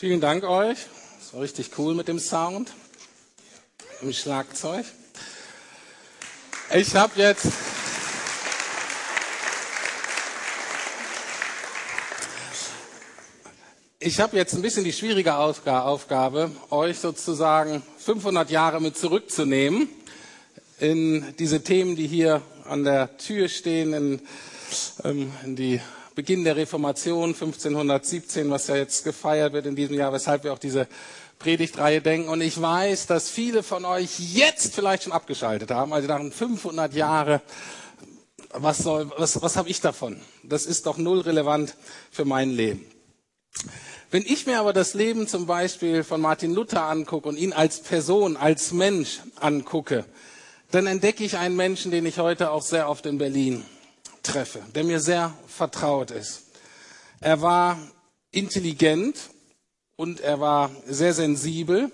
[0.00, 0.78] Vielen Dank euch.
[1.18, 2.72] Das war richtig cool mit dem Sound,
[4.00, 4.86] im Schlagzeug.
[6.72, 7.48] Ich habe jetzt
[13.98, 19.88] Ich habe jetzt ein bisschen die schwierige Aufgabe, euch sozusagen 500 Jahre mit zurückzunehmen
[20.78, 24.22] in diese Themen, die hier an der Tür stehen, in,
[25.02, 25.80] ähm, in die
[26.18, 30.58] Beginn der Reformation 1517, was ja jetzt gefeiert wird in diesem Jahr, weshalb wir auch
[30.58, 30.88] diese
[31.38, 32.28] Predigtreihe denken.
[32.28, 36.92] Und ich weiß, dass viele von euch jetzt vielleicht schon abgeschaltet haben, also nach 500
[36.92, 37.40] Jahre.
[38.50, 40.20] Was soll, was, was habe ich davon?
[40.42, 41.76] Das ist doch null relevant
[42.10, 42.84] für mein Leben.
[44.10, 47.78] Wenn ich mir aber das Leben zum Beispiel von Martin Luther angucke und ihn als
[47.78, 50.04] Person, als Mensch angucke,
[50.72, 53.64] dann entdecke ich einen Menschen, den ich heute auch sehr oft in Berlin
[54.28, 56.42] treffe, der mir sehr vertraut ist.
[57.20, 57.78] Er war
[58.30, 59.16] intelligent
[59.96, 61.90] und er war sehr sensibel.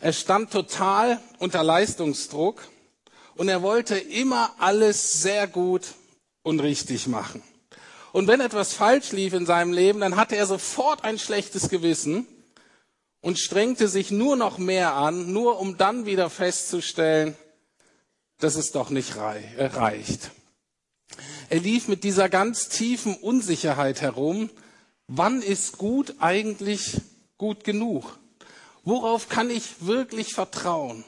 [0.00, 2.62] Er stand total unter Leistungsdruck
[3.36, 5.94] und er wollte immer alles sehr gut
[6.42, 7.42] und richtig machen.
[8.12, 12.26] Und wenn etwas falsch lief in seinem Leben, dann hatte er sofort ein schlechtes Gewissen
[13.22, 17.36] und strengte sich nur noch mehr an, nur um dann wieder festzustellen,
[18.38, 20.32] dass es doch nicht reicht.
[21.52, 24.48] Er lief mit dieser ganz tiefen Unsicherheit herum.
[25.06, 26.98] Wann ist gut eigentlich
[27.36, 28.18] gut genug?
[28.84, 31.04] Worauf kann ich wirklich vertrauen?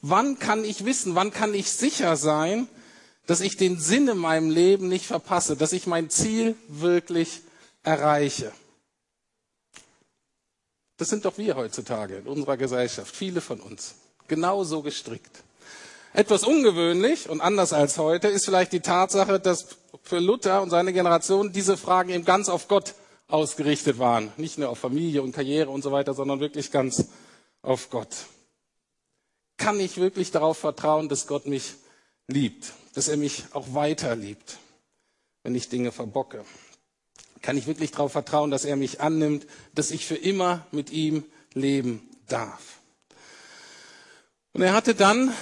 [0.00, 2.66] Wann kann ich wissen, wann kann ich sicher sein,
[3.26, 7.42] dass ich den Sinn in meinem Leben nicht verpasse, dass ich mein Ziel wirklich
[7.82, 8.52] erreiche?
[10.96, 13.96] Das sind doch wir heutzutage in unserer Gesellschaft, viele von uns,
[14.28, 15.44] genauso gestrickt.
[16.12, 20.92] Etwas ungewöhnlich und anders als heute ist vielleicht die Tatsache, dass für Luther und seine
[20.92, 22.94] Generation diese Fragen eben ganz auf Gott
[23.28, 24.32] ausgerichtet waren.
[24.36, 27.08] Nicht nur auf Familie und Karriere und so weiter, sondern wirklich ganz
[27.62, 28.08] auf Gott.
[29.58, 31.74] Kann ich wirklich darauf vertrauen, dass Gott mich
[32.26, 34.58] liebt, dass er mich auch weiter liebt,
[35.42, 36.44] wenn ich Dinge verbocke?
[37.42, 41.24] Kann ich wirklich darauf vertrauen, dass er mich annimmt, dass ich für immer mit ihm
[41.52, 42.78] leben darf?
[44.52, 45.34] Und er hatte dann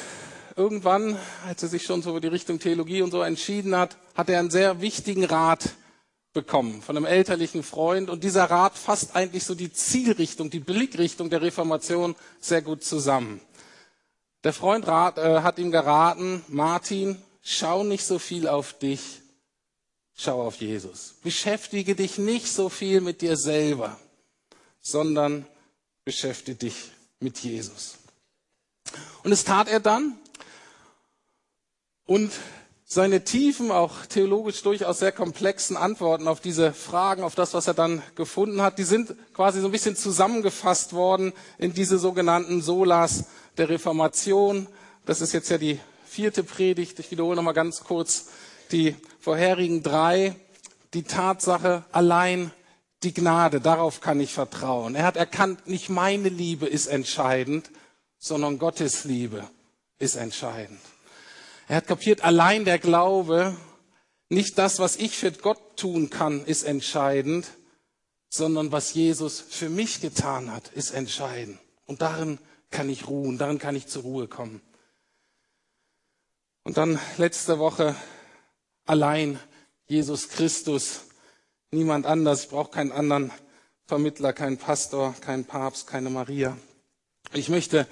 [0.56, 4.28] irgendwann, als er sich schon so für die Richtung Theologie und so entschieden hat, hat
[4.28, 5.71] er einen sehr wichtigen Rat
[6.33, 8.11] bekommen von einem elterlichen Freund.
[8.11, 13.41] Und dieser Rat fasst eigentlich so die Zielrichtung, die Blickrichtung der Reformation sehr gut zusammen.
[14.44, 19.23] Der Freund rat, äh, hat ihm geraten, Martin, schau nicht so viel auf dich,
[20.15, 21.15] schau auf Jesus.
[21.23, 23.99] Beschäftige dich nicht so viel mit dir selber,
[24.81, 25.47] sondern
[26.05, 27.97] beschäftige dich mit Jesus.
[29.25, 30.17] Und es tat er dann.
[32.06, 32.33] Und
[32.89, 37.75] seine tiefen, auch theologisch durchaus sehr komplexen Antworten auf diese Fragen, auf das, was er
[37.75, 43.25] dann gefunden hat, die sind quasi so ein bisschen zusammengefasst worden in diese sogenannten Solas
[43.56, 44.69] der Reformation.
[45.05, 47.00] Das ist jetzt ja die vierte Predigt.
[47.00, 48.27] Ich wiederhole nochmal ganz kurz
[48.71, 50.37] die vorherigen drei.
[50.94, 52.53] Die Tatsache allein
[53.03, 54.94] die Gnade, darauf kann ich vertrauen.
[54.94, 57.71] Er hat erkannt, nicht meine Liebe ist entscheidend,
[58.19, 59.44] sondern Gottes Liebe
[59.99, 60.81] ist entscheidend.
[61.69, 63.56] Er hat kapiert, allein der Glaube,
[64.28, 67.49] nicht das, was ich für Gott tun kann, ist entscheidend,
[68.28, 71.59] sondern was Jesus für mich getan hat, ist entscheidend.
[71.87, 72.38] Und darin
[72.71, 74.60] kann ich ruhen, darin kann ich zur Ruhe kommen.
[76.62, 77.94] Und dann letzte Woche
[78.84, 79.38] allein
[79.87, 81.03] Jesus Christus,
[81.71, 82.44] niemand anders.
[82.44, 83.31] Ich brauche keinen anderen
[83.87, 86.56] Vermittler, keinen Pastor, keinen Papst, keine Maria.
[87.32, 87.87] Ich möchte,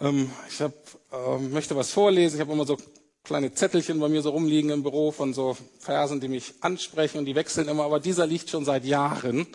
[0.00, 0.72] ähm, ich hab,
[1.12, 2.36] ähm, möchte was vorlesen.
[2.36, 2.76] Ich habe immer so
[3.24, 7.24] kleine Zettelchen bei mir so rumliegen im Büro von so Versen, die mich ansprechen und
[7.26, 9.46] die wechseln immer, aber dieser liegt schon seit Jahren.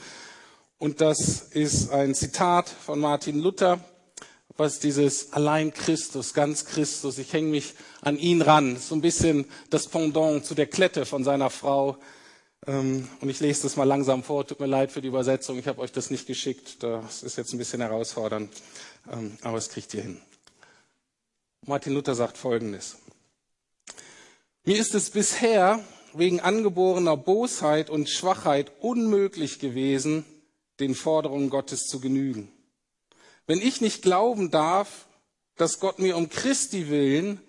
[0.78, 3.80] Und das ist ein Zitat von Martin Luther,
[4.56, 8.78] was dieses allein Christus, ganz Christus, ich hänge mich an ihn ran.
[8.78, 11.98] So ein bisschen das Pendant zu der Klette von seiner Frau.
[12.66, 14.48] Ähm, und ich lese das mal langsam vor.
[14.48, 15.60] Tut mir leid für die Übersetzung.
[15.60, 16.82] Ich habe euch das nicht geschickt.
[16.84, 18.52] Das ist jetzt ein bisschen herausfordernd.
[19.12, 20.22] Ähm, aber es kriegt ihr hin.
[21.66, 22.98] Martin Luther sagt Folgendes.
[24.68, 25.82] Mir ist es bisher
[26.12, 30.26] wegen angeborener Bosheit und Schwachheit unmöglich gewesen,
[30.82, 32.52] den Forderungen Gottes zu genügen.
[33.46, 35.08] Wenn ich nicht glauben darf,
[35.56, 37.40] dass Gott mir um Christi willen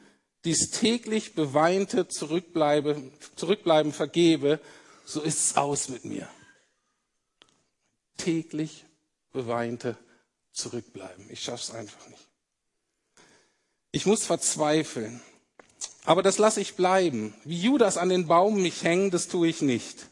[0.44, 4.60] dies täglich beweinte Zurückbleibe, Zurückbleiben vergebe,
[5.04, 6.28] so ist es aus mit mir.
[8.16, 8.84] Täglich
[9.32, 9.98] beweinte
[10.52, 11.28] Zurückbleiben.
[11.30, 12.28] Ich schaff's einfach nicht.
[13.90, 15.20] Ich muss verzweifeln.
[16.04, 17.34] Aber das lasse ich bleiben.
[17.44, 20.06] Wie Judas an den Baum mich hängen, das tue ich nicht.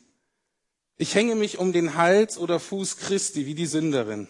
[0.98, 4.28] Ich hänge mich um den Hals oder Fuß Christi wie die Sünderin.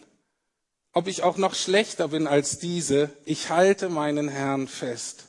[0.93, 5.25] Ob ich auch noch schlechter bin als diese, ich halte meinen Herrn fest.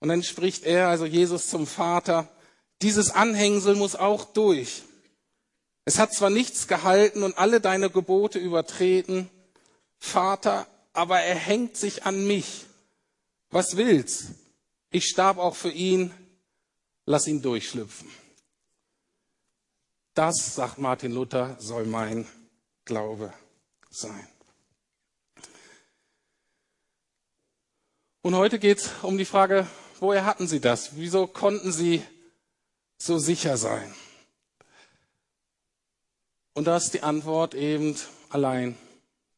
[0.00, 2.28] Und dann spricht er, also Jesus zum Vater,
[2.82, 4.82] dieses Anhängsel muss auch durch.
[5.84, 9.28] Es hat zwar nichts gehalten und alle deine Gebote übertreten,
[9.98, 12.66] Vater, aber er hängt sich an mich.
[13.50, 14.26] Was will's?
[14.94, 16.12] Ich starb auch für ihn,
[17.06, 18.10] lass ihn durchschlüpfen.
[20.12, 22.28] Das, sagt Martin Luther, soll mein
[22.84, 23.32] Glaube
[23.88, 24.28] sein.
[28.20, 29.66] Und heute geht es um die Frage,
[29.98, 30.94] woher hatten sie das?
[30.94, 32.02] Wieso konnten sie
[32.98, 33.94] so sicher sein?
[36.52, 37.96] Und da ist die Antwort eben
[38.28, 38.76] allein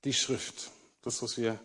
[0.03, 0.73] die Schrift.
[1.03, 1.61] Das, was wir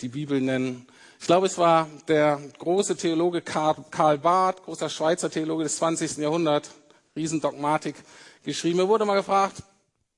[0.00, 0.88] die Bibel nennen.
[1.20, 6.18] Ich glaube, es war der große Theologe Karl Barth, großer Schweizer Theologe des 20.
[6.18, 6.70] Jahrhunderts,
[7.16, 7.96] Riesendogmatik
[8.44, 8.78] geschrieben.
[8.78, 9.62] Er wurde mal gefragt,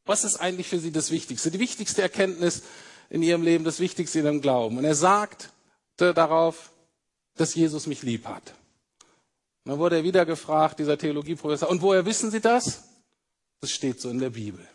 [0.05, 1.50] was ist eigentlich für Sie das Wichtigste?
[1.50, 2.62] Die wichtigste Erkenntnis
[3.08, 4.79] in Ihrem Leben, das Wichtigste in Ihrem Glauben.
[4.79, 5.49] Und er sagte
[5.99, 6.70] darauf,
[7.37, 8.55] dass Jesus mich lieb hat.
[9.64, 12.85] Und dann wurde er wieder gefragt, dieser Theologieprofessor, und woher wissen Sie das?
[13.61, 14.67] Das steht so in der Bibel.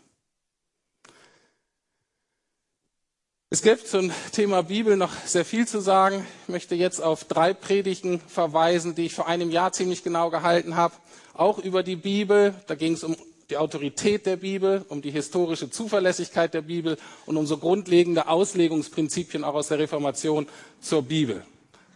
[3.56, 6.26] Es gibt zum Thema Bibel noch sehr viel zu sagen.
[6.42, 10.76] Ich möchte jetzt auf drei Predigten verweisen, die ich vor einem Jahr ziemlich genau gehalten
[10.76, 10.92] habe.
[11.32, 12.52] Auch über die Bibel.
[12.66, 13.16] Da ging es um
[13.48, 19.42] die Autorität der Bibel, um die historische Zuverlässigkeit der Bibel und um so grundlegende Auslegungsprinzipien
[19.42, 20.46] auch aus der Reformation
[20.82, 21.42] zur Bibel.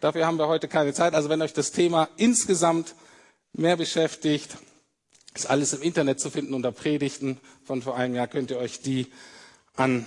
[0.00, 1.12] Dafür haben wir heute keine Zeit.
[1.12, 2.94] Also wenn euch das Thema insgesamt
[3.52, 4.56] mehr beschäftigt,
[5.34, 8.80] ist alles im Internet zu finden unter Predigten von vor einem Jahr, könnt ihr euch
[8.80, 9.08] die
[9.76, 10.06] anhören.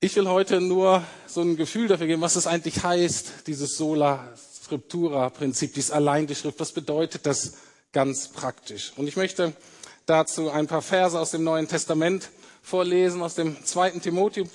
[0.00, 4.34] Ich will heute nur so ein Gefühl dafür geben, was es eigentlich heißt, dieses Sola
[4.36, 6.58] Scriptura Prinzip, dieses allein die Schrift.
[6.58, 7.58] Was bedeutet das
[7.92, 8.92] ganz praktisch?
[8.96, 9.52] Und ich möchte
[10.04, 14.48] dazu ein paar Verse aus dem Neuen Testament vorlesen, aus dem zweiten Timotheus,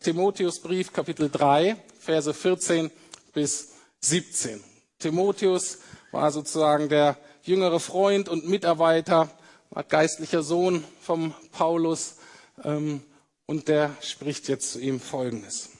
[0.00, 2.90] Timotheusbrief, Kapitel 3, Verse 14
[3.34, 4.64] bis 17.
[4.98, 5.80] Timotheus
[6.12, 9.30] war sozusagen der jüngere Freund und Mitarbeiter,
[9.68, 12.16] war geistlicher Sohn vom Paulus
[12.56, 15.70] und der spricht jetzt zu ihm Folgendes.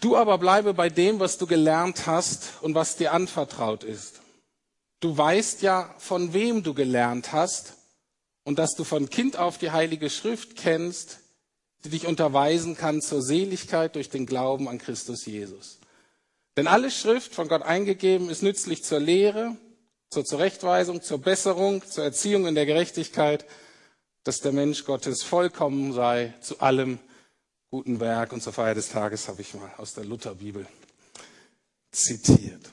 [0.00, 4.20] Du aber bleibe bei dem, was du gelernt hast und was dir anvertraut ist.
[5.00, 7.74] Du weißt ja, von wem du gelernt hast
[8.44, 11.18] und dass du von Kind auf die Heilige Schrift kennst,
[11.84, 15.78] die dich unterweisen kann zur Seligkeit durch den Glauben an Christus Jesus.
[16.56, 19.56] Denn alle Schrift von Gott eingegeben ist nützlich zur Lehre,
[20.10, 23.46] zur Zurechtweisung, zur Besserung, zur Erziehung in der Gerechtigkeit,
[24.24, 26.98] dass der Mensch Gottes vollkommen sei zu allem
[27.70, 28.32] guten Werk.
[28.32, 30.66] Und zur Feier des Tages habe ich mal aus der Lutherbibel
[31.90, 32.70] zitiert.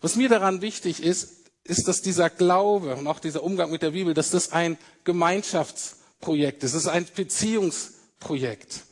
[0.00, 3.90] Was mir daran wichtig ist, ist, dass dieser Glaube und auch dieser Umgang mit der
[3.90, 8.84] Bibel, dass das ein Gemeinschaftsprojekt ist, es ist ein Beziehungsprojekt.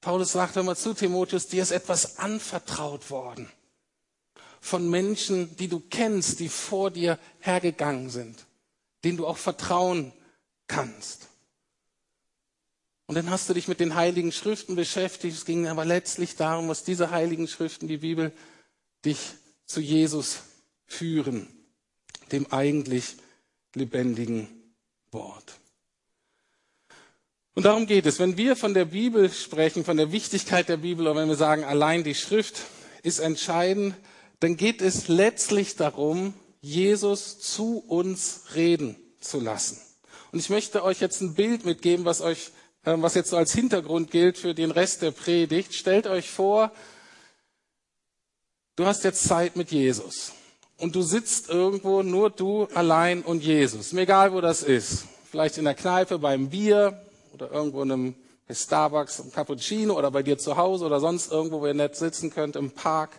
[0.00, 3.50] Paulus sagt einmal zu Timotheus, dir ist etwas anvertraut worden
[4.60, 8.46] von Menschen, die du kennst, die vor dir hergegangen sind,
[9.04, 10.12] denen du auch vertrauen
[10.70, 11.28] kannst.
[13.06, 15.36] Und dann hast du dich mit den heiligen Schriften beschäftigt.
[15.36, 18.30] Es ging aber letztlich darum, was diese heiligen Schriften, die Bibel,
[19.04, 19.18] dich
[19.66, 20.42] zu Jesus
[20.86, 21.48] führen,
[22.30, 23.16] dem eigentlich
[23.74, 24.46] lebendigen
[25.10, 25.54] Wort.
[27.54, 28.20] Und darum geht es.
[28.20, 31.64] Wenn wir von der Bibel sprechen, von der Wichtigkeit der Bibel, oder wenn wir sagen,
[31.64, 32.60] allein die Schrift
[33.02, 33.96] ist entscheidend,
[34.38, 39.80] dann geht es letztlich darum, Jesus zu uns reden zu lassen.
[40.32, 42.50] Und ich möchte euch jetzt ein Bild mitgeben, was euch,
[42.84, 45.74] äh, was jetzt so als Hintergrund gilt für den Rest der Predigt.
[45.74, 46.70] Stellt euch vor,
[48.76, 50.32] du hast jetzt Zeit mit Jesus.
[50.78, 53.92] Und du sitzt irgendwo, nur du allein und Jesus.
[53.92, 55.04] Egal, wo das ist.
[55.30, 57.00] Vielleicht in der Kneipe beim Bier,
[57.32, 58.14] oder irgendwo in einem
[58.48, 62.30] Starbucks, im Cappuccino oder bei dir zu Hause oder sonst irgendwo, wo ihr nett sitzen
[62.30, 63.10] könnt, im Park.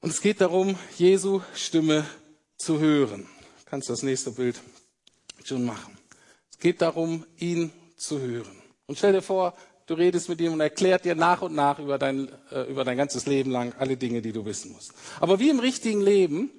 [0.00, 2.06] Und es geht darum, Jesu Stimme
[2.56, 3.22] zu hören.
[3.64, 4.60] Du kannst das nächste Bild
[5.48, 5.96] schon machen.
[6.50, 8.62] Es geht darum, ihn zu hören.
[8.86, 9.54] Und stell dir vor,
[9.86, 12.96] du redest mit ihm und erklärt dir nach und nach über dein, äh, über dein
[12.96, 14.92] ganzes Leben lang alle Dinge, die du wissen musst.
[15.20, 16.50] Aber wie im richtigen Leben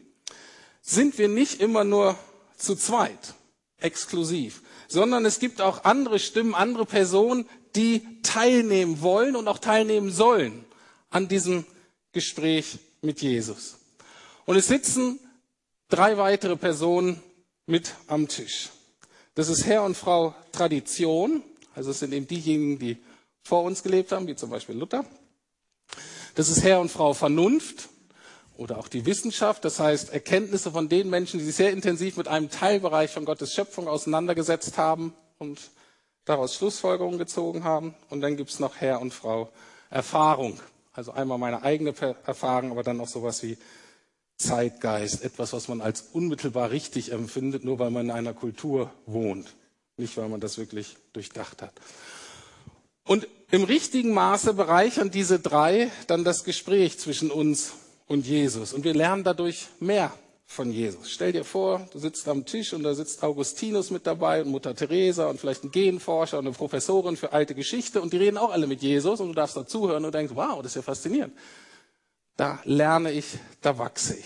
[0.81, 2.17] sind wir nicht immer nur
[2.57, 3.33] zu zweit,
[3.77, 10.11] exklusiv, sondern es gibt auch andere Stimmen, andere Personen, die teilnehmen wollen und auch teilnehmen
[10.11, 10.65] sollen
[11.09, 11.65] an diesem
[12.11, 13.77] Gespräch mit Jesus.
[14.45, 15.19] Und es sitzen
[15.89, 17.21] drei weitere Personen
[17.65, 18.69] mit am Tisch.
[19.35, 23.03] Das ist Herr und Frau Tradition, also es sind eben diejenigen, die
[23.43, 25.03] vor uns gelebt haben, wie zum Beispiel Luther.
[26.35, 27.89] Das ist Herr und Frau Vernunft
[28.55, 32.29] oder auch die Wissenschaft, das heißt Erkenntnisse von den Menschen, die sich sehr intensiv mit
[32.29, 35.59] einem Teilbereich von Gottes Schöpfung auseinandergesetzt haben und
[36.23, 37.93] daraus Schlussfolgerungen gezogen haben.
[38.09, 39.49] Und dann gibt's noch Herr und Frau
[39.89, 40.61] Erfahrung.
[40.93, 41.93] Also einmal meine eigene
[42.25, 43.57] Erfahrung, aber dann noch sowas wie
[44.37, 49.53] Zeitgeist, etwas, was man als unmittelbar richtig empfindet, nur weil man in einer Kultur wohnt,
[49.97, 51.73] nicht weil man das wirklich durchdacht hat.
[53.07, 57.73] Und im richtigen Maße bereichern diese drei dann das Gespräch zwischen uns
[58.07, 58.73] und Jesus.
[58.73, 60.11] Und wir lernen dadurch mehr
[60.47, 61.09] von Jesus.
[61.11, 64.75] Stell dir vor, du sitzt am Tisch und da sitzt Augustinus mit dabei und Mutter
[64.75, 68.51] Teresa und vielleicht ein Genforscher und eine Professorin für alte Geschichte und die reden auch
[68.51, 71.33] alle mit Jesus und du darfst dazuhören und denkst, wow, das ist ja faszinierend.
[72.37, 73.25] Da lerne ich,
[73.61, 74.25] da wachse ich.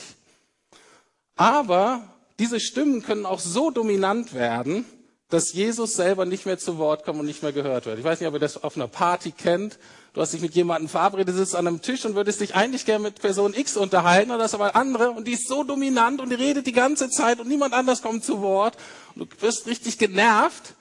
[1.36, 2.08] Aber
[2.40, 4.86] diese Stimmen können auch so dominant werden,
[5.30, 8.00] dass Jesus selber nicht mehr zu Wort kommt und nicht mehr gehört wird.
[8.00, 9.78] Ich weiß nicht, ob ihr das auf einer Party kennt.
[10.14, 13.04] Du hast dich mit jemandem verabredet, sitzt an einem Tisch und würdest dich eigentlich gerne
[13.04, 16.32] mit Person X unterhalten, oder das ist aber andere und die ist so dominant und
[16.32, 18.76] die redet die ganze Zeit und niemand anders kommt zu Wort
[19.14, 20.74] und du wirst richtig genervt.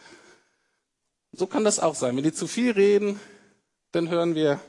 [1.32, 2.16] So kann das auch sein.
[2.16, 3.20] Wenn die zu viel reden,
[3.92, 4.60] dann hören wir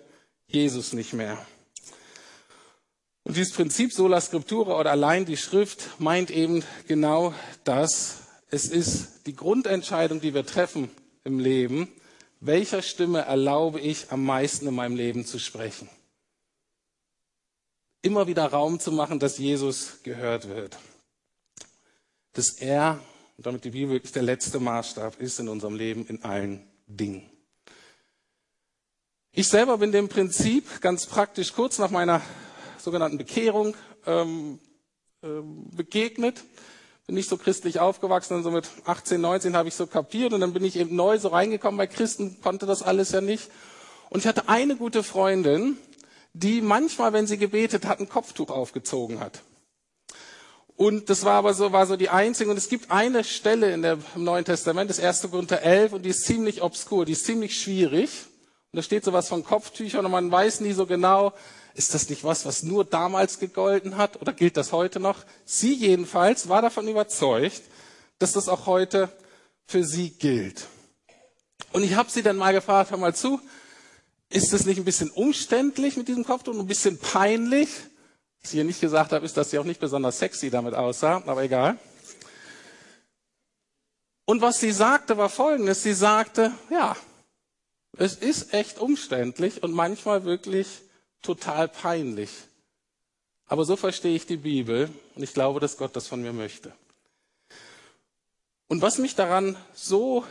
[0.45, 1.37] Jesus nicht mehr.
[3.29, 7.31] Und dieses Prinzip sola scriptura oder allein die Schrift meint eben genau
[7.63, 10.89] das, es ist die Grundentscheidung, die wir treffen
[11.23, 11.89] im Leben.
[12.39, 15.87] Welcher Stimme erlaube ich am meisten in meinem Leben zu sprechen?
[18.01, 20.79] Immer wieder Raum zu machen, dass Jesus gehört wird.
[22.33, 22.99] Dass er,
[23.37, 27.29] und damit die Bibel wirklich der letzte Maßstab ist in unserem Leben in allen Dingen.
[29.31, 32.23] Ich selber bin dem Prinzip ganz praktisch kurz nach meiner
[32.79, 34.59] sogenannten Bekehrung ähm,
[35.21, 35.27] äh,
[35.75, 36.43] begegnet
[37.09, 40.41] bin nicht so christlich aufgewachsen und so mit 18, 19 habe ich so kapiert und
[40.41, 43.49] dann bin ich eben neu so reingekommen bei Christen, konnte das alles ja nicht.
[44.11, 45.75] Und ich hatte eine gute Freundin,
[46.33, 49.41] die manchmal, wenn sie gebetet hat, ein Kopftuch aufgezogen hat.
[50.75, 52.51] Und das war aber so, war so die einzige.
[52.51, 56.03] Und es gibt eine Stelle in der, im Neuen Testament, das erste Korinther 11, und
[56.03, 58.11] die ist ziemlich obskur, die ist ziemlich schwierig.
[58.71, 61.33] Und da steht sowas von Kopftüchern und man weiß nie so genau,
[61.79, 65.23] ist das nicht was, was nur damals gegolten hat oder gilt das heute noch?
[65.45, 67.61] Sie jedenfalls war davon überzeugt,
[68.17, 69.07] dass das auch heute
[69.65, 70.67] für sie gilt.
[71.71, 73.39] Und ich habe sie dann mal gefragt, hör mal zu,
[74.27, 77.69] ist das nicht ein bisschen umständlich mit diesem Kopftuch und ein bisschen peinlich?
[78.41, 81.23] Was ich ihr nicht gesagt habe, ist, dass sie auch nicht besonders sexy damit aussah,
[81.25, 81.79] aber egal.
[84.25, 85.81] Und was sie sagte, war folgendes.
[85.81, 86.97] Sie sagte, ja,
[87.97, 90.81] es ist echt umständlich und manchmal wirklich
[91.21, 92.31] total peinlich.
[93.47, 96.73] Aber so verstehe ich die Bibel und ich glaube, dass Gott das von mir möchte.
[98.67, 100.23] Und was mich daran so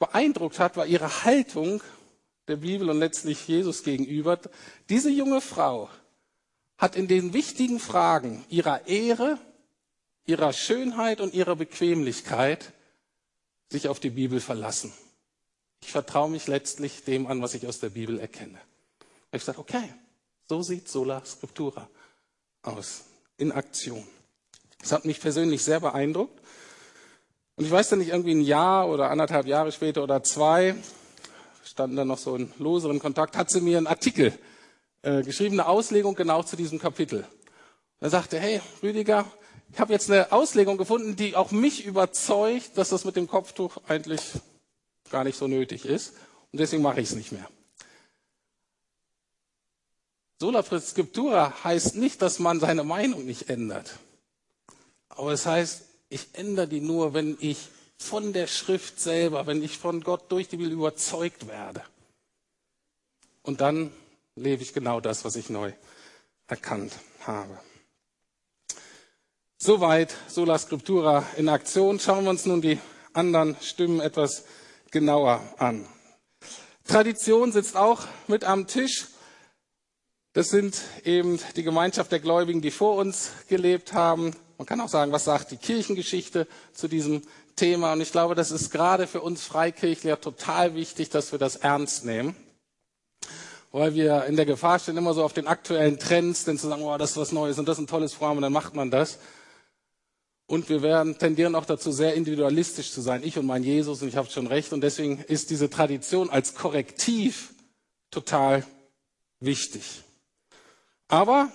[0.00, 1.80] beeindruckt hat, war ihre Haltung
[2.48, 4.38] der Bibel und letztlich Jesus gegenüber.
[4.88, 5.88] Diese junge Frau
[6.76, 9.38] hat in den wichtigen Fragen ihrer Ehre,
[10.26, 12.72] ihrer Schönheit und ihrer Bequemlichkeit
[13.70, 14.92] sich auf die Bibel verlassen.
[15.80, 18.58] Ich vertraue mich letztlich dem an, was ich aus der Bibel erkenne.
[19.32, 19.92] Ich sage, okay,
[20.48, 21.88] so sieht Sola Scriptura
[22.62, 23.04] aus,
[23.36, 24.02] in Aktion.
[24.80, 26.40] Das hat mich persönlich sehr beeindruckt.
[27.56, 30.74] Und ich weiß dann nicht, irgendwie ein Jahr oder anderthalb Jahre später oder zwei,
[31.64, 34.36] standen dann noch so in loseren Kontakt, hat sie mir einen Artikel
[35.02, 37.26] äh, geschrieben, eine Auslegung genau zu diesem Kapitel.
[38.00, 39.24] Er sagte, hey, Rüdiger,
[39.72, 43.78] ich habe jetzt eine Auslegung gefunden, die auch mich überzeugt, dass das mit dem Kopftuch
[43.88, 44.20] eigentlich
[45.10, 46.14] gar nicht so nötig ist.
[46.52, 47.48] Und deswegen mache ich es nicht mehr.
[50.44, 53.94] Sola Scriptura heißt nicht, dass man seine Meinung nicht ändert.
[55.08, 59.78] Aber es heißt, ich ändere die nur, wenn ich von der Schrift selber, wenn ich
[59.78, 61.82] von Gott durch die Bibel überzeugt werde.
[63.42, 63.90] Und dann
[64.36, 65.72] lebe ich genau das, was ich neu
[66.46, 67.58] erkannt habe.
[69.56, 71.98] Soweit Sola Scriptura in Aktion.
[71.98, 72.78] Schauen wir uns nun die
[73.14, 74.44] anderen Stimmen etwas
[74.90, 75.88] genauer an.
[76.86, 79.06] Tradition sitzt auch mit am Tisch.
[80.34, 84.34] Das sind eben die Gemeinschaft der Gläubigen, die vor uns gelebt haben.
[84.58, 87.22] Man kann auch sagen, was sagt die Kirchengeschichte zu diesem
[87.54, 87.92] Thema?
[87.92, 92.04] Und ich glaube, das ist gerade für uns Freikirchler total wichtig, dass wir das ernst
[92.04, 92.34] nehmen.
[93.70, 96.82] Weil wir in der Gefahr stehen, immer so auf den aktuellen Trends, denn zu sagen,
[96.82, 98.90] oh, das ist was Neues und das ist ein tolles Programm und dann macht man
[98.90, 99.20] das.
[100.46, 103.22] Und wir werden tendieren auch dazu, sehr individualistisch zu sein.
[103.22, 104.72] Ich und mein Jesus, und ich habe schon recht.
[104.72, 107.54] Und deswegen ist diese Tradition als Korrektiv
[108.10, 108.64] total
[109.38, 110.03] wichtig.
[111.08, 111.50] Aber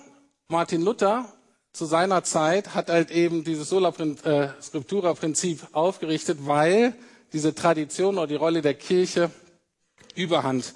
[0.48, 1.26] Martin Luther
[1.72, 6.94] zu seiner Zeit hat halt eben dieses Sola äh, Scriptura Prinzip aufgerichtet, weil
[7.32, 9.30] diese Tradition oder die Rolle der Kirche
[10.14, 10.74] Überhand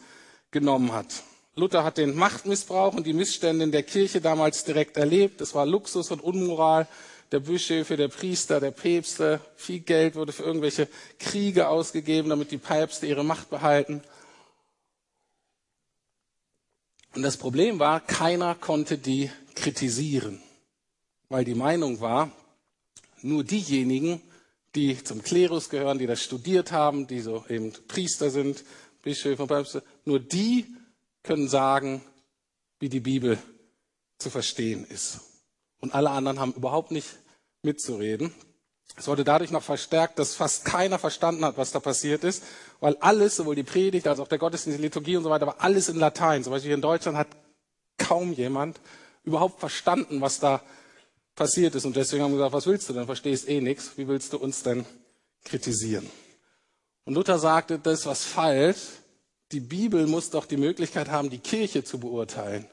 [0.50, 1.24] genommen hat.
[1.56, 5.40] Luther hat den Machtmissbrauch und die Missstände in der Kirche damals direkt erlebt.
[5.40, 6.88] Es war Luxus und Unmoral
[7.32, 9.40] der Bischöfe, der Priester, der Päpste.
[9.56, 10.88] Viel Geld wurde für irgendwelche
[11.18, 14.02] Kriege ausgegeben, damit die Päpste ihre Macht behalten.
[17.14, 20.40] Und das Problem war, keiner konnte die kritisieren,
[21.28, 22.32] weil die Meinung war,
[23.22, 24.20] nur diejenigen,
[24.74, 28.64] die zum Klerus gehören, die das studiert haben, die so eben Priester sind,
[29.02, 30.66] Bischöfe und Päpste, nur die
[31.22, 32.02] können sagen,
[32.80, 33.38] wie die Bibel
[34.18, 35.20] zu verstehen ist.
[35.80, 37.08] Und alle anderen haben überhaupt nicht
[37.62, 38.34] mitzureden.
[38.96, 42.44] Es wurde dadurch noch verstärkt, dass fast keiner verstanden hat, was da passiert ist,
[42.80, 45.56] weil alles, sowohl die Predigt als auch der Gottesdienst, die Liturgie und so weiter, war
[45.58, 46.44] alles in Latein.
[46.44, 47.28] Zum Beispiel hier in Deutschland hat
[47.98, 48.80] kaum jemand
[49.24, 50.62] überhaupt verstanden, was da
[51.34, 51.84] passiert ist.
[51.84, 53.06] Und deswegen haben wir gesagt, was willst du denn?
[53.06, 53.92] Verstehst eh nichts.
[53.96, 54.84] Wie willst du uns denn
[55.44, 56.08] kritisieren?
[57.04, 58.78] Und Luther sagte, das ist was falsch.
[59.52, 62.66] Die Bibel muss doch die Möglichkeit haben, die Kirche zu beurteilen.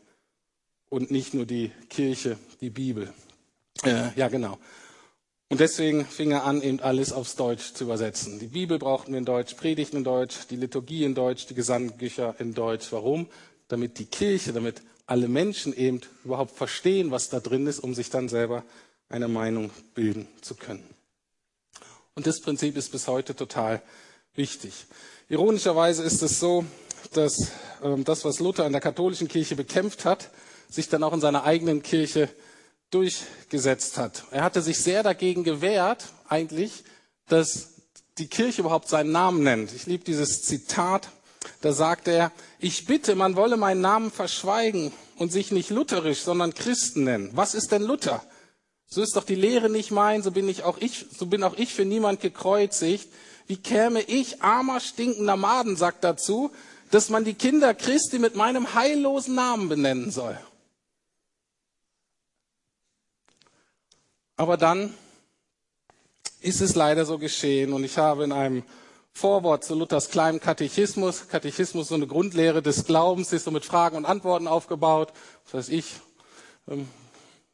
[0.90, 3.13] Und nicht nur die Kirche, die Bibel.
[3.84, 4.58] Äh, ja, genau.
[5.51, 8.39] Und deswegen fing er an, eben alles aufs Deutsch zu übersetzen.
[8.39, 12.36] Die Bibel brauchten wir in Deutsch, Predigten in Deutsch, die Liturgie in Deutsch, die Gesangbücher
[12.39, 12.88] in Deutsch.
[12.91, 13.27] Warum?
[13.67, 18.10] Damit die Kirche, damit alle Menschen eben überhaupt verstehen, was da drin ist, um sich
[18.10, 18.63] dann selber
[19.10, 20.88] eine Meinung bilden zu können.
[22.15, 23.81] Und das Prinzip ist bis heute total
[24.36, 24.86] wichtig.
[25.27, 26.63] Ironischerweise ist es so,
[27.12, 27.51] dass
[27.84, 30.29] äh, das, was Luther in der katholischen Kirche bekämpft hat,
[30.70, 32.29] sich dann auch in seiner eigenen Kirche
[32.92, 34.26] durchgesetzt hat.
[34.32, 36.84] Er hatte sich sehr dagegen gewehrt, eigentlich,
[37.28, 37.70] dass
[38.18, 39.74] die Kirche überhaupt seinen Namen nennt.
[39.74, 41.10] Ich liebe dieses Zitat.
[41.62, 46.54] Da sagt er, ich bitte, man wolle meinen Namen verschweigen und sich nicht lutherisch, sondern
[46.54, 47.32] Christen nennen.
[47.34, 48.24] Was ist denn Luther?
[48.88, 51.58] So ist doch die Lehre nicht mein, so bin ich auch ich, so bin auch
[51.58, 53.08] ich für niemand gekreuzigt.
[53.48, 56.52] Wie käme ich, armer, stinkender Maden, sagt dazu,
[56.92, 60.38] dass man die Kinder Christi mit meinem heillosen Namen benennen soll?
[64.42, 64.92] Aber dann
[66.40, 68.64] ist es leider so geschehen und ich habe in einem
[69.14, 73.98] Vorwort zu Luthers kleinem Katechismus, Katechismus so eine Grundlehre des Glaubens, ist so mit Fragen
[73.98, 75.14] und Antworten aufgebaut.
[75.44, 75.94] Was weiß ich,
[76.68, 76.90] ähm,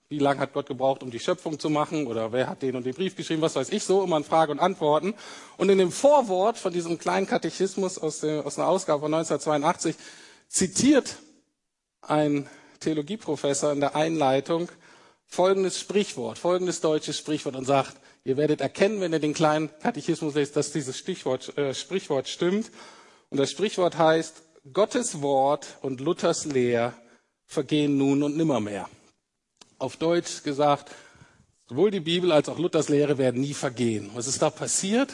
[0.07, 2.07] wie lange hat Gott gebraucht, um die Schöpfung zu machen?
[2.07, 3.41] Oder wer hat den und den Brief geschrieben?
[3.41, 5.13] Was weiß ich, so immer in Frage und Antworten.
[5.57, 9.93] Und in dem Vorwort von diesem kleinen Katechismus aus, der, aus einer Ausgabe von 1982
[10.47, 11.17] zitiert
[11.99, 14.69] ein Theologieprofessor in der Einleitung
[15.27, 20.35] folgendes Sprichwort, folgendes deutsches Sprichwort und sagt, ihr werdet erkennen, wenn ihr den kleinen Katechismus
[20.35, 22.71] lest, dass dieses Stichwort, äh, Sprichwort stimmt.
[23.29, 24.41] Und das Sprichwort heißt,
[24.73, 26.93] Gottes Wort und Luthers Lehr
[27.45, 28.89] vergehen nun und nimmermehr.
[29.79, 30.91] Auf Deutsch gesagt,
[31.69, 34.09] sowohl die Bibel als auch Luthers Lehre werden nie vergehen.
[34.13, 35.13] Was ist da passiert?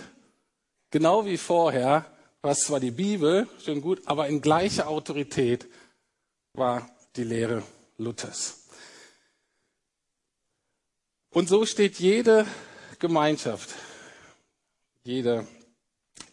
[0.89, 2.05] Genau wie vorher,
[2.41, 5.67] was zwar die Bibel, schön gut, aber in gleicher Autorität
[6.53, 7.63] war die Lehre
[7.97, 8.62] Luthers.
[11.33, 12.45] Und so steht jede
[12.99, 13.73] Gemeinschaft,
[15.03, 15.47] jede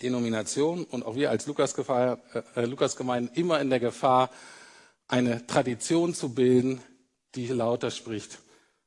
[0.02, 4.28] Denomination und auch wir als Lukasgemeinde äh, immer in der Gefahr,
[5.08, 6.82] eine Tradition zu bilden,
[7.34, 8.40] die lauter spricht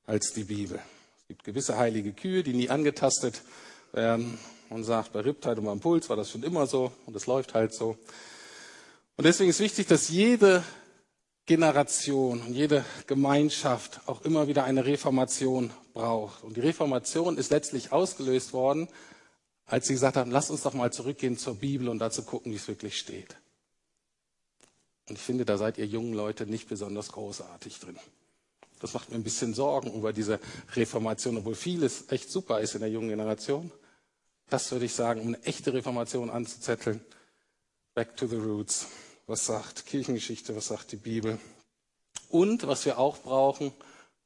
[0.06, 0.80] als die Bibel.
[1.18, 3.42] Es gibt gewisse heilige Kühe, die nie angetastet
[3.92, 4.38] werden.
[4.70, 7.56] Man sagt, bei Riptide und beim Puls war das schon immer so und es läuft
[7.56, 7.98] halt so.
[9.18, 10.64] Und deswegen ist wichtig, dass jede
[11.46, 16.44] Generation und jede Gemeinschaft auch immer wieder eine Reformation braucht.
[16.44, 18.88] Und die Reformation ist letztlich ausgelöst worden,
[19.66, 22.56] als sie gesagt haben, lass uns doch mal zurückgehen zur Bibel und dazu gucken, wie
[22.56, 23.36] es wirklich steht.
[25.10, 28.00] Und ich finde, da seid ihr jungen Leute nicht besonders großartig drin.
[28.80, 30.40] Das macht mir ein bisschen Sorgen über diese
[30.76, 33.70] Reformation, obwohl vieles echt super ist in der jungen Generation.
[34.50, 37.02] Das würde ich sagen, um eine echte Reformation anzuzetteln.
[37.96, 38.88] Back to the roots
[39.28, 41.40] was sagt Kirchengeschichte, was sagt die Bibel.
[42.30, 43.72] Und was wir auch brauchen,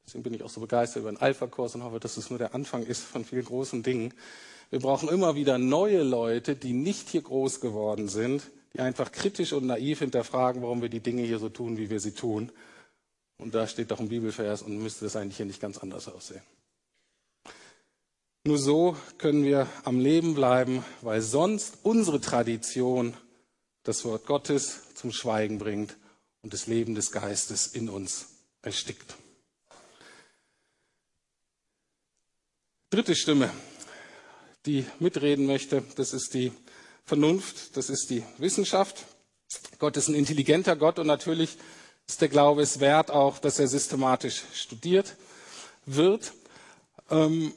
[0.06, 2.54] deswegen bin ich auch so begeistert über den Alpha-Kurs und hoffe, dass es nur der
[2.54, 4.14] Anfang ist von vielen großen Dingen.
[4.70, 9.52] Wir brauchen immer wieder neue Leute, die nicht hier groß geworden sind, die einfach kritisch
[9.52, 12.52] und naiv hinterfragen, warum wir die Dinge hier so tun, wie wir sie tun.
[13.38, 16.42] Und da steht doch ein Bibelvers und müsste das eigentlich hier nicht ganz anders aussehen.
[18.44, 23.14] Nur so können wir am Leben bleiben, weil sonst unsere Tradition
[23.88, 25.96] das Wort Gottes zum Schweigen bringt
[26.42, 28.26] und das Leben des Geistes in uns
[28.60, 29.16] erstickt.
[32.90, 33.50] Dritte Stimme,
[34.66, 36.52] die mitreden möchte, das ist die
[37.06, 39.06] Vernunft, das ist die Wissenschaft.
[39.78, 41.56] Gott ist ein intelligenter Gott und natürlich
[42.06, 45.16] ist der Glaube es wert auch, dass er systematisch studiert
[45.86, 46.34] wird.
[47.08, 47.54] Ähm,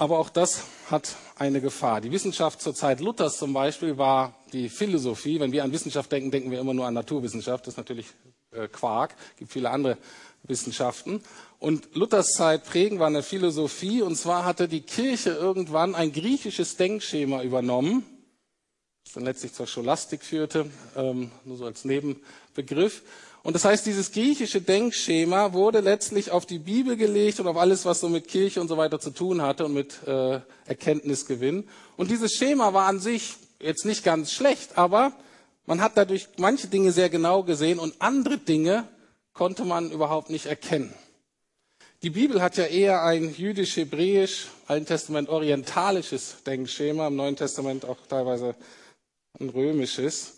[0.00, 2.00] Aber auch das hat eine Gefahr.
[2.00, 5.40] Die Wissenschaft zur Zeit Luthers zum Beispiel war die Philosophie.
[5.40, 7.66] Wenn wir an Wissenschaft denken, denken wir immer nur an Naturwissenschaft.
[7.66, 8.06] Das ist natürlich
[8.52, 9.14] äh, Quark.
[9.32, 9.98] Es gibt viele andere
[10.44, 11.22] Wissenschaften.
[11.58, 14.02] Und Luthers Zeit prägen war eine Philosophie.
[14.02, 18.04] Und zwar hatte die Kirche irgendwann ein griechisches Denkschema übernommen,
[19.04, 23.02] das dann letztlich zur Scholastik führte, ähm, nur so als Nebenbegriff.
[23.42, 27.84] Und das heißt, dieses griechische Denkschema wurde letztlich auf die Bibel gelegt und auf alles,
[27.84, 31.68] was so mit Kirche und so weiter zu tun hatte und mit äh, Erkenntnisgewinn.
[31.96, 35.12] Und dieses Schema war an sich jetzt nicht ganz schlecht, aber
[35.66, 38.88] man hat dadurch manche Dinge sehr genau gesehen und andere Dinge
[39.32, 40.92] konnte man überhaupt nicht erkennen.
[42.02, 47.98] Die Bibel hat ja eher ein jüdisch-hebräisch, Alten Testament orientalisches Denkschema, im Neuen Testament auch
[48.08, 48.54] teilweise
[49.40, 50.34] ein römisches.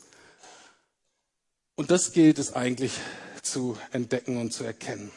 [1.77, 2.93] Und das gilt es eigentlich
[3.43, 5.11] zu entdecken und zu erkennen.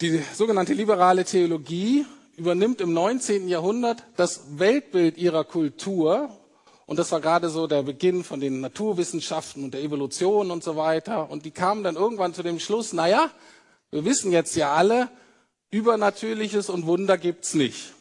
[0.00, 3.48] Die sogenannte liberale Theologie übernimmt im 19.
[3.48, 6.30] Jahrhundert das Weltbild ihrer Kultur.
[6.86, 10.76] Und das war gerade so der Beginn von den Naturwissenschaften und der Evolution und so
[10.76, 11.30] weiter.
[11.30, 13.30] Und die kamen dann irgendwann zu dem Schluss, naja,
[13.90, 15.08] wir wissen jetzt ja alle,
[15.70, 17.94] Übernatürliches und Wunder gibt's nicht.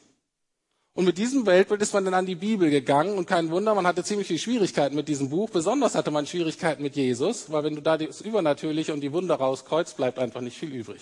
[0.95, 3.87] Und mit diesem Weltbild ist man dann an die Bibel gegangen und kein Wunder, man
[3.87, 5.49] hatte ziemlich viel Schwierigkeiten mit diesem Buch.
[5.49, 9.35] Besonders hatte man Schwierigkeiten mit Jesus, weil wenn du da das Übernatürliche und die Wunder
[9.35, 11.01] rauskreuzt, bleibt einfach nicht viel übrig.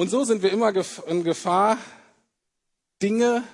[0.00, 0.72] Und so sind wir immer
[1.08, 1.76] in Gefahr,
[3.02, 3.44] Dinge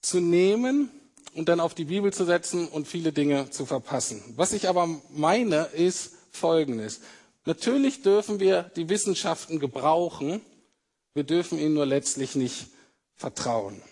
[0.00, 0.88] zu nehmen
[1.34, 4.22] und dann auf die Bibel zu setzen und viele Dinge zu verpassen.
[4.36, 7.02] Was ich aber meine, ist Folgendes.
[7.44, 10.40] Natürlich dürfen wir die Wissenschaften gebrauchen,
[11.12, 12.68] wir dürfen ihnen nur letztlich nicht
[13.14, 13.82] vertrauen.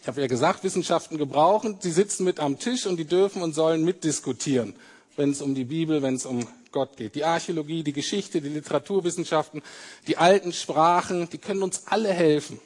[0.00, 3.52] Ich habe ja gesagt, Wissenschaften gebrauchen, sie sitzen mit am Tisch und die dürfen und
[3.52, 4.74] sollen mitdiskutieren,
[5.14, 7.14] wenn es um die Bibel, wenn es um Gott geht.
[7.14, 9.62] Die Archäologie, die Geschichte, die Literaturwissenschaften,
[10.06, 12.60] die alten Sprachen, die können uns alle helfen,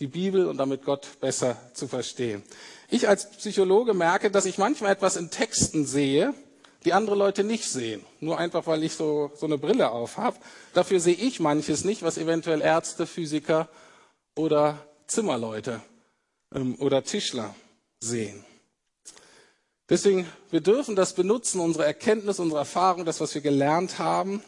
[0.00, 2.42] die Bibel und damit Gott besser zu verstehen.
[2.88, 6.34] Ich als Psychologe merke, dass ich manchmal etwas in Texten sehe,
[6.84, 8.04] die andere Leute nicht sehen.
[8.20, 10.38] Nur einfach, weil ich so, so eine Brille auf habe.
[10.72, 13.68] Dafür sehe ich manches nicht, was eventuell Ärzte, Physiker
[14.34, 15.80] oder Zimmerleute
[16.54, 17.54] ähm, oder Tischler
[18.00, 18.44] sehen.
[19.90, 24.40] Deswegen, wir dürfen das benutzen, unsere Erkenntnis, unsere Erfahrung, das, was wir gelernt haben.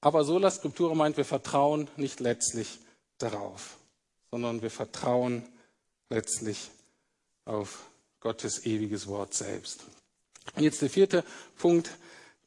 [0.00, 2.78] Aber Sola Scriptura meint, wir vertrauen nicht letztlich
[3.18, 3.76] darauf,
[4.30, 5.42] sondern wir vertrauen
[6.10, 6.70] letztlich
[7.44, 9.80] auf Gottes ewiges Wort selbst.
[10.54, 11.24] Und jetzt der vierte
[11.58, 11.90] Punkt,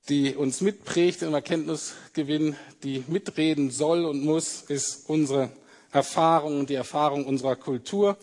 [0.07, 5.49] die uns mitprägt im Erkenntnisgewinn, die mitreden soll und muss, ist unsere
[5.91, 8.17] Erfahrung und die Erfahrung unserer Kultur.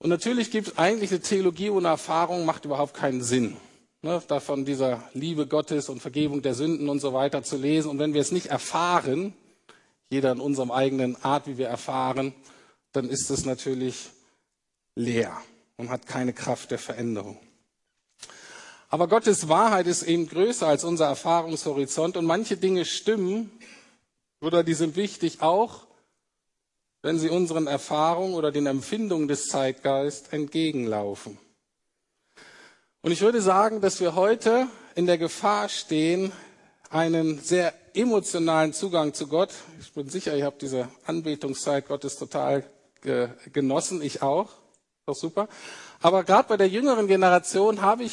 [0.00, 3.58] Und natürlich gibt es eigentlich eine Theologie ohne Erfahrung, macht überhaupt keinen Sinn.
[4.00, 7.90] Ne, davon dieser Liebe Gottes und Vergebung der Sünden und so weiter zu lesen.
[7.90, 9.34] Und wenn wir es nicht erfahren,
[10.08, 12.32] jeder in unserem eigenen Art, wie wir erfahren,
[12.92, 14.08] dann ist es natürlich
[14.94, 15.36] leer
[15.76, 17.38] und hat keine Kraft der Veränderung.
[18.88, 23.50] Aber Gottes Wahrheit ist eben größer als unser Erfahrungshorizont und manche Dinge stimmen
[24.40, 25.86] oder die sind wichtig auch,
[27.02, 31.38] wenn sie unseren Erfahrungen oder den Empfindungen des Zeitgeist entgegenlaufen.
[33.02, 36.32] Und ich würde sagen, dass wir heute in der Gefahr stehen,
[36.90, 39.50] einen sehr emotionalen Zugang zu Gott.
[39.80, 42.64] Ich bin sicher, ihr habt diese Anbetungszeit Gottes total
[43.52, 44.50] genossen, ich auch.
[45.06, 45.48] Doch super.
[46.02, 48.12] Aber gerade bei der jüngeren Generation habe ich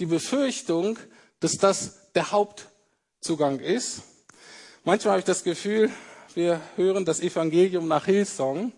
[0.00, 0.98] die Befürchtung,
[1.38, 4.02] dass das der Hauptzugang ist.
[4.82, 5.90] Manchmal habe ich das Gefühl,
[6.36, 8.72] wir hören das Evangelium nach Hillsong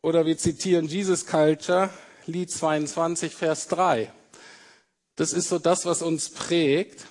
[0.00, 1.90] oder wir zitieren Jesus Culture,
[2.26, 4.12] Lied 22, Vers 3.
[5.16, 7.06] Das ist so das, was uns prägt.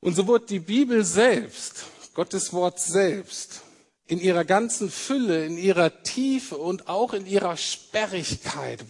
[0.00, 3.62] Und so wird die Bibel selbst, Gottes Wort selbst,
[4.06, 8.84] in ihrer ganzen Fülle, in ihrer Tiefe und auch in ihrer Sperrigkeit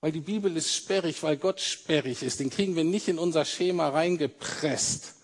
[0.00, 2.40] weil die Bibel ist sperrig, weil Gott sperrig ist.
[2.40, 5.14] Den kriegen wir nicht in unser Schema reingepresst.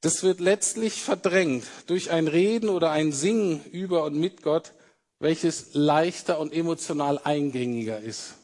[0.00, 4.72] Das wird letztlich verdrängt durch ein Reden oder ein Singen über und mit Gott,
[5.18, 8.34] welches leichter und emotional eingängiger ist.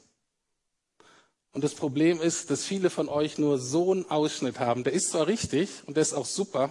[1.52, 4.84] Und das Problem ist, dass viele von euch nur so einen Ausschnitt haben.
[4.84, 6.70] Der ist zwar richtig und der ist auch super,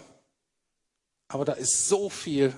[1.27, 2.53] aber da ist so viel,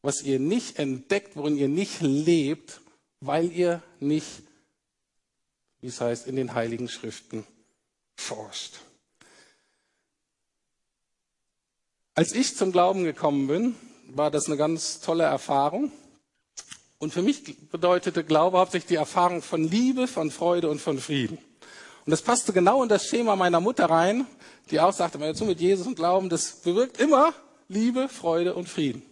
[0.00, 2.80] was ihr nicht entdeckt, worin ihr nicht lebt,
[3.20, 4.46] weil ihr nicht
[5.80, 7.46] wie es heißt, in den heiligen Schriften
[8.16, 8.80] forscht.
[12.18, 13.74] Als ich zum Glauben gekommen bin,
[14.08, 15.92] war das eine ganz tolle Erfahrung.
[16.96, 21.36] Und für mich bedeutete Glaube hauptsächlich die Erfahrung von Liebe, von Freude und von Frieden.
[22.06, 24.24] Und das passte genau in das Schema meiner Mutter rein,
[24.70, 27.34] die auch sagte, wenn du mit Jesus und Glauben, das bewirkt immer
[27.68, 29.02] Liebe, Freude und Frieden.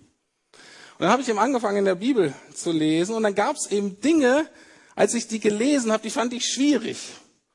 [0.99, 4.01] Dann habe ich eben angefangen, in der Bibel zu lesen und dann gab es eben
[4.01, 4.49] Dinge,
[4.95, 7.11] als ich die gelesen habe, die fand ich schwierig.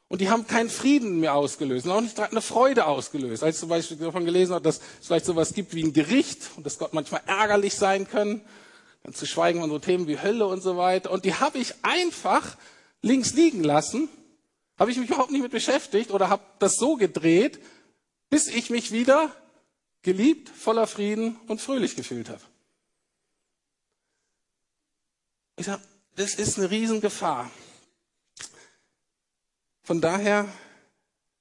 [0.09, 3.43] Und die haben keinen Frieden mehr ausgelöst auch nicht eine Freude ausgelöst.
[3.43, 6.49] Als ich zum Beispiel davon gelesen habe, dass es vielleicht sowas gibt wie ein Gericht
[6.57, 8.41] und dass Gott manchmal ärgerlich sein kann,
[9.03, 11.11] dann zu schweigen von so Themen wie Hölle und so weiter.
[11.11, 12.57] Und die habe ich einfach
[13.03, 14.09] links liegen lassen,
[14.79, 17.59] habe ich mich überhaupt nicht mit beschäftigt oder habe das so gedreht,
[18.31, 19.31] bis ich mich wieder
[20.01, 22.41] geliebt, voller Frieden und fröhlich gefühlt habe.
[25.55, 25.83] Ich sage,
[26.15, 27.51] das ist eine Riesengefahr.
[29.89, 30.47] Von daher,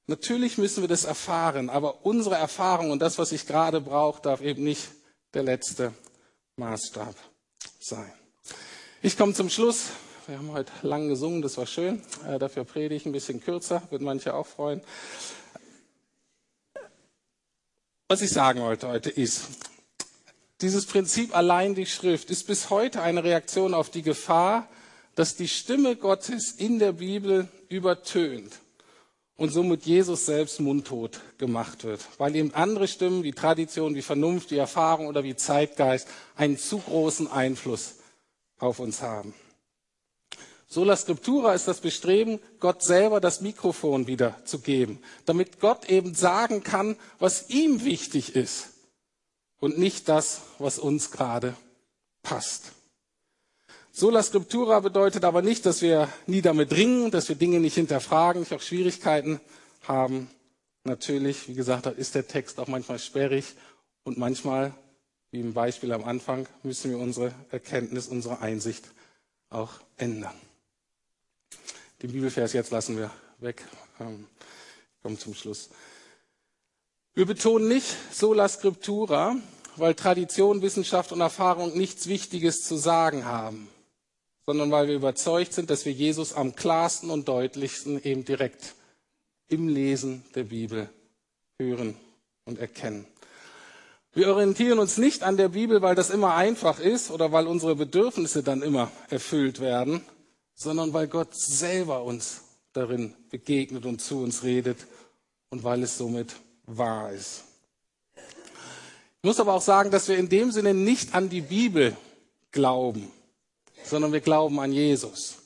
[0.06, 4.40] natürlich müssen wir das erfahren, aber unsere Erfahrung und das, was ich gerade brauche, darf
[4.40, 4.88] eben nicht
[5.34, 5.92] der letzte
[6.56, 7.14] Maßstab
[7.78, 8.10] sein.
[9.02, 9.88] Ich komme zum Schluss.
[10.26, 12.00] Wir haben heute lang gesungen, das war schön.
[12.26, 14.80] Äh, dafür predige ich ein bisschen kürzer, würden manche auch freuen.
[18.08, 19.42] Was ich sagen wollte heute ist,
[20.62, 24.66] dieses Prinzip allein die Schrift ist bis heute eine Reaktion auf die Gefahr,
[25.16, 28.60] dass die Stimme Gottes in der Bibel übertönt
[29.36, 34.50] und somit Jesus selbst mundtot gemacht wird, weil eben andere Stimmen wie Tradition, wie Vernunft,
[34.50, 37.96] wie Erfahrung oder wie Zeitgeist einen zu großen Einfluss
[38.58, 39.32] auf uns haben.
[40.66, 46.14] Sola Scriptura ist das Bestreben, Gott selber das Mikrofon wieder zu geben, damit Gott eben
[46.14, 48.70] sagen kann, was ihm wichtig ist
[49.60, 51.56] und nicht das, was uns gerade
[52.22, 52.72] passt.
[53.98, 58.42] Sola Scriptura bedeutet aber nicht, dass wir nie damit ringen, dass wir Dinge nicht hinterfragen,
[58.42, 59.40] nicht auch Schwierigkeiten
[59.88, 60.30] haben.
[60.84, 63.56] Natürlich, wie gesagt, ist der Text auch manchmal sperrig
[64.04, 64.72] und manchmal
[65.32, 68.84] wie im Beispiel am Anfang, müssen wir unsere Erkenntnis, unsere Einsicht
[69.50, 70.34] auch ändern.
[72.00, 73.64] Den Bibelvers jetzt lassen wir weg.
[73.98, 74.28] Ähm,
[75.02, 75.70] kommen zum Schluss.
[77.14, 79.34] Wir betonen nicht sola scriptura,
[79.74, 83.68] weil Tradition, Wissenschaft und Erfahrung nichts Wichtiges zu sagen haben,
[84.48, 88.76] sondern weil wir überzeugt sind, dass wir Jesus am klarsten und deutlichsten eben direkt
[89.48, 90.88] im Lesen der Bibel
[91.58, 91.94] hören
[92.46, 93.04] und erkennen.
[94.14, 97.76] Wir orientieren uns nicht an der Bibel, weil das immer einfach ist oder weil unsere
[97.76, 100.00] Bedürfnisse dann immer erfüllt werden,
[100.54, 102.40] sondern weil Gott selber uns
[102.72, 104.78] darin begegnet und zu uns redet
[105.50, 107.44] und weil es somit wahr ist.
[108.16, 111.94] Ich muss aber auch sagen, dass wir in dem Sinne nicht an die Bibel
[112.50, 113.12] glauben,
[113.88, 115.36] sondern wir glauben an Jesus.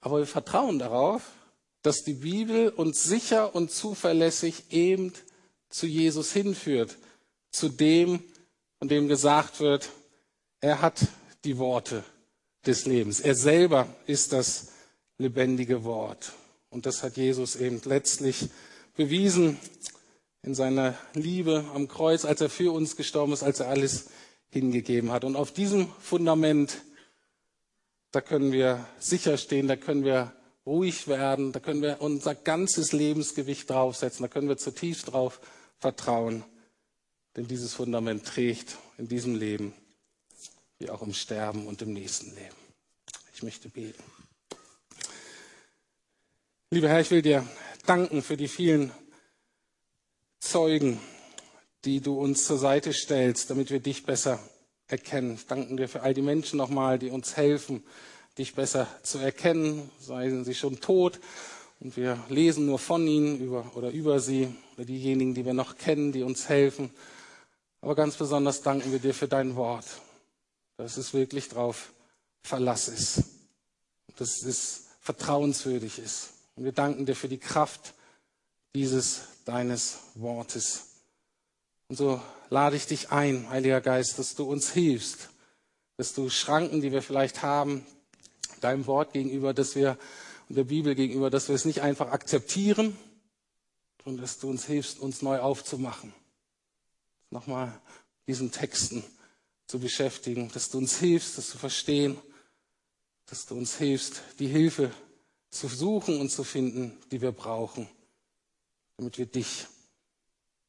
[0.00, 1.22] Aber wir vertrauen darauf,
[1.82, 5.12] dass die Bibel uns sicher und zuverlässig eben
[5.68, 6.96] zu Jesus hinführt,
[7.50, 8.22] zu dem,
[8.78, 9.90] von dem gesagt wird,
[10.60, 11.06] er hat
[11.44, 12.04] die Worte
[12.66, 13.20] des Lebens.
[13.20, 14.68] Er selber ist das
[15.18, 16.32] lebendige Wort.
[16.70, 18.48] Und das hat Jesus eben letztlich
[18.96, 19.58] bewiesen
[20.42, 24.06] in seiner Liebe am Kreuz, als er für uns gestorben ist, als er alles
[24.50, 25.24] hingegeben hat.
[25.24, 26.82] Und auf diesem Fundament,
[28.12, 30.32] da können wir sicher stehen, da können wir
[30.66, 35.40] ruhig werden, da können wir unser ganzes Lebensgewicht draufsetzen, da können wir zutiefst drauf
[35.78, 36.44] vertrauen.
[37.36, 39.72] Denn dieses Fundament trägt in diesem Leben
[40.78, 42.56] wie auch im Sterben und im nächsten Leben.
[43.34, 44.02] Ich möchte beten.
[46.70, 47.46] Lieber Herr, ich will dir
[47.86, 48.90] danken für die vielen
[50.38, 51.00] Zeugen,
[51.84, 54.38] die du uns zur Seite stellst, damit wir dich besser
[54.90, 55.34] erkennen.
[55.34, 57.82] Ich danke dir für all die Menschen nochmal, die uns helfen,
[58.38, 61.20] dich besser zu erkennen, seien sie schon tot
[61.80, 65.78] und wir lesen nur von ihnen über, oder über sie oder diejenigen, die wir noch
[65.78, 66.90] kennen, die uns helfen.
[67.80, 69.86] Aber ganz besonders danken wir dir für dein Wort,
[70.76, 71.92] dass es wirklich drauf
[72.42, 73.22] Verlass ist,
[74.16, 76.30] dass es vertrauenswürdig ist.
[76.56, 77.94] Und wir danken dir für die Kraft
[78.74, 80.89] dieses deines Wortes.
[81.90, 85.28] Und so lade ich dich ein, Heiliger Geist, dass du uns hilfst,
[85.98, 87.84] dass du Schranken, die wir vielleicht haben,
[88.62, 89.98] deinem Wort gegenüber, dass wir
[90.48, 92.96] und der Bibel gegenüber, dass wir es nicht einfach akzeptieren,
[94.02, 96.14] sondern dass du uns hilfst, uns neu aufzumachen
[97.30, 97.80] nochmal
[98.26, 99.04] diesen Texten
[99.66, 102.18] zu beschäftigen, dass du uns hilfst, das zu verstehen,
[103.26, 104.92] dass du uns hilfst, die Hilfe
[105.50, 107.88] zu suchen und zu finden, die wir brauchen,
[108.96, 109.66] damit wir dich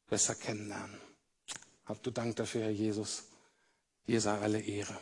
[0.07, 0.99] besser kennenlernen.
[1.91, 3.23] Hab du Dank dafür, Herr Jesus.
[4.07, 4.97] Dir sei alle Ehre.